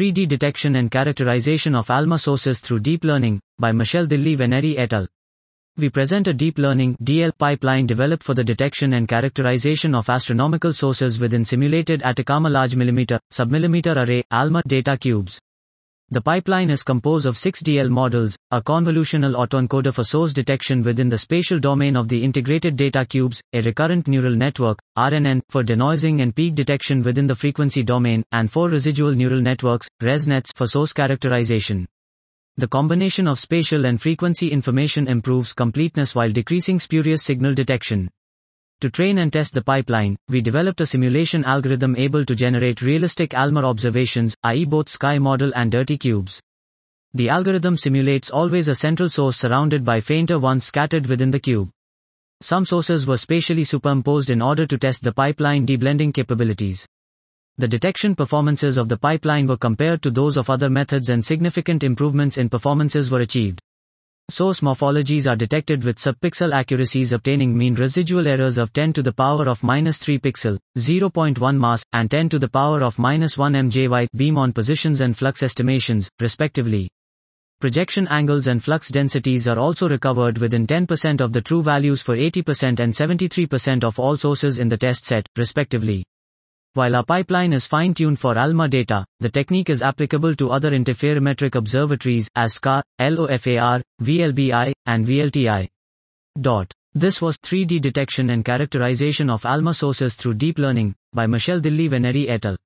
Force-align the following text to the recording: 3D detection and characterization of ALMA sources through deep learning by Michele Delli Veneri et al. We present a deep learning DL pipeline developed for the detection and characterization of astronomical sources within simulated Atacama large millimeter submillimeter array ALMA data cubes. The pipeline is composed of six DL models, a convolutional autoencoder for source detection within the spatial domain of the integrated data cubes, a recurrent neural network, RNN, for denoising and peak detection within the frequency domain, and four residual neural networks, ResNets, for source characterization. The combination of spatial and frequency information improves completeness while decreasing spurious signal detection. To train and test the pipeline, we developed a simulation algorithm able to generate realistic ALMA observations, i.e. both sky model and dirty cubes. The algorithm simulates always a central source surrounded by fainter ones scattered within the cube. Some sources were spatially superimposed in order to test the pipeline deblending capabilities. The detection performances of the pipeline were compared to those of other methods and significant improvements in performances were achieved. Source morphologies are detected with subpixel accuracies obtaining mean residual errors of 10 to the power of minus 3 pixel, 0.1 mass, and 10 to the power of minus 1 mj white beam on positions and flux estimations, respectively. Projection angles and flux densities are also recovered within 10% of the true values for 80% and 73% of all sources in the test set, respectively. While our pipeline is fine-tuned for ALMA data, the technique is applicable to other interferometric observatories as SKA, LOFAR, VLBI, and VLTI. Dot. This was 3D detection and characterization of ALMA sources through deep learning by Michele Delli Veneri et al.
3D 0.00 0.26
detection 0.28 0.76
and 0.76 0.90
characterization 0.90 1.74
of 1.74 1.90
ALMA 1.90 2.16
sources 2.16 2.60
through 2.60 2.80
deep 2.80 3.04
learning 3.04 3.38
by 3.58 3.70
Michele 3.70 4.06
Delli 4.06 4.34
Veneri 4.34 4.78
et 4.78 4.94
al. 4.94 5.06
We 5.76 5.90
present 5.90 6.26
a 6.26 6.32
deep 6.32 6.58
learning 6.58 6.96
DL 7.04 7.36
pipeline 7.36 7.84
developed 7.84 8.22
for 8.22 8.32
the 8.32 8.42
detection 8.42 8.94
and 8.94 9.06
characterization 9.06 9.94
of 9.94 10.08
astronomical 10.08 10.72
sources 10.72 11.20
within 11.20 11.44
simulated 11.44 12.02
Atacama 12.02 12.48
large 12.48 12.76
millimeter 12.76 13.20
submillimeter 13.30 13.94
array 13.94 14.24
ALMA 14.30 14.62
data 14.66 14.96
cubes. 14.96 15.38
The 16.12 16.20
pipeline 16.20 16.70
is 16.70 16.82
composed 16.82 17.24
of 17.24 17.38
six 17.38 17.62
DL 17.62 17.88
models, 17.88 18.36
a 18.50 18.60
convolutional 18.60 19.36
autoencoder 19.36 19.94
for 19.94 20.02
source 20.02 20.32
detection 20.32 20.82
within 20.82 21.08
the 21.08 21.16
spatial 21.16 21.60
domain 21.60 21.96
of 21.96 22.08
the 22.08 22.24
integrated 22.24 22.74
data 22.74 23.06
cubes, 23.06 23.40
a 23.52 23.60
recurrent 23.60 24.08
neural 24.08 24.34
network, 24.34 24.80
RNN, 24.98 25.40
for 25.50 25.62
denoising 25.62 26.20
and 26.20 26.34
peak 26.34 26.56
detection 26.56 27.02
within 27.02 27.28
the 27.28 27.36
frequency 27.36 27.84
domain, 27.84 28.24
and 28.32 28.50
four 28.50 28.68
residual 28.68 29.12
neural 29.12 29.40
networks, 29.40 29.88
ResNets, 30.02 30.52
for 30.56 30.66
source 30.66 30.92
characterization. 30.92 31.86
The 32.56 32.66
combination 32.66 33.28
of 33.28 33.38
spatial 33.38 33.84
and 33.84 34.02
frequency 34.02 34.50
information 34.50 35.06
improves 35.06 35.52
completeness 35.52 36.16
while 36.16 36.32
decreasing 36.32 36.80
spurious 36.80 37.22
signal 37.22 37.54
detection. 37.54 38.10
To 38.80 38.88
train 38.88 39.18
and 39.18 39.30
test 39.30 39.52
the 39.52 39.60
pipeline, 39.60 40.16
we 40.30 40.40
developed 40.40 40.80
a 40.80 40.86
simulation 40.86 41.44
algorithm 41.44 41.94
able 41.96 42.24
to 42.24 42.34
generate 42.34 42.80
realistic 42.80 43.34
ALMA 43.34 43.62
observations, 43.62 44.34
i.e. 44.44 44.64
both 44.64 44.88
sky 44.88 45.18
model 45.18 45.52
and 45.54 45.70
dirty 45.70 45.98
cubes. 45.98 46.40
The 47.12 47.28
algorithm 47.28 47.76
simulates 47.76 48.30
always 48.30 48.68
a 48.68 48.74
central 48.74 49.10
source 49.10 49.36
surrounded 49.36 49.84
by 49.84 50.00
fainter 50.00 50.38
ones 50.38 50.64
scattered 50.64 51.08
within 51.08 51.30
the 51.30 51.38
cube. 51.38 51.68
Some 52.40 52.64
sources 52.64 53.06
were 53.06 53.18
spatially 53.18 53.64
superimposed 53.64 54.30
in 54.30 54.40
order 54.40 54.64
to 54.66 54.78
test 54.78 55.02
the 55.02 55.12
pipeline 55.12 55.66
deblending 55.66 56.14
capabilities. 56.14 56.86
The 57.58 57.68
detection 57.68 58.14
performances 58.14 58.78
of 58.78 58.88
the 58.88 58.96
pipeline 58.96 59.46
were 59.46 59.58
compared 59.58 60.00
to 60.04 60.10
those 60.10 60.38
of 60.38 60.48
other 60.48 60.70
methods 60.70 61.10
and 61.10 61.22
significant 61.22 61.84
improvements 61.84 62.38
in 62.38 62.48
performances 62.48 63.10
were 63.10 63.20
achieved. 63.20 63.60
Source 64.30 64.60
morphologies 64.60 65.26
are 65.26 65.34
detected 65.34 65.82
with 65.82 65.96
subpixel 65.96 66.54
accuracies 66.54 67.12
obtaining 67.12 67.56
mean 67.58 67.74
residual 67.74 68.28
errors 68.28 68.58
of 68.58 68.72
10 68.72 68.92
to 68.92 69.02
the 69.02 69.12
power 69.12 69.48
of 69.48 69.64
minus 69.64 69.98
3 69.98 70.20
pixel, 70.20 70.56
0.1 70.78 71.58
mass, 71.58 71.82
and 71.92 72.08
10 72.08 72.28
to 72.28 72.38
the 72.38 72.48
power 72.48 72.84
of 72.84 72.96
minus 72.96 73.36
1 73.36 73.54
mj 73.54 73.88
white 73.88 74.08
beam 74.14 74.38
on 74.38 74.52
positions 74.52 75.00
and 75.00 75.16
flux 75.16 75.42
estimations, 75.42 76.08
respectively. 76.20 76.88
Projection 77.60 78.06
angles 78.06 78.46
and 78.46 78.62
flux 78.62 78.88
densities 78.88 79.48
are 79.48 79.58
also 79.58 79.88
recovered 79.88 80.38
within 80.38 80.64
10% 80.64 81.20
of 81.20 81.32
the 81.32 81.40
true 81.40 81.62
values 81.62 82.00
for 82.00 82.16
80% 82.16 82.78
and 82.78 82.92
73% 82.92 83.82
of 83.82 83.98
all 83.98 84.16
sources 84.16 84.60
in 84.60 84.68
the 84.68 84.78
test 84.78 85.06
set, 85.06 85.26
respectively. 85.36 86.04
While 86.74 86.94
our 86.94 87.04
pipeline 87.04 87.52
is 87.52 87.66
fine-tuned 87.66 88.20
for 88.20 88.38
ALMA 88.38 88.68
data, 88.68 89.04
the 89.18 89.28
technique 89.28 89.70
is 89.70 89.82
applicable 89.82 90.36
to 90.36 90.50
other 90.50 90.70
interferometric 90.70 91.56
observatories 91.56 92.28
as 92.36 92.54
SKA, 92.54 92.84
LOFAR, 93.00 93.82
VLBI, 94.00 94.72
and 94.86 95.04
VLTI. 95.04 95.68
Dot. 96.40 96.72
This 96.94 97.20
was 97.20 97.38
3D 97.38 97.80
detection 97.80 98.30
and 98.30 98.44
characterization 98.44 99.30
of 99.30 99.44
ALMA 99.44 99.74
sources 99.74 100.14
through 100.14 100.34
deep 100.34 100.60
learning 100.60 100.94
by 101.12 101.26
Michele 101.26 101.60
Delli 101.60 101.88
Veneri 101.88 102.28
et 102.28 102.46
al. 102.46 102.56